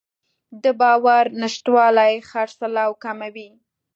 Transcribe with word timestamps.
د 0.63 0.65
باور 0.79 1.25
نشتوالی 1.41 2.13
خرڅلاو 2.29 2.91
کموي. 3.03 3.49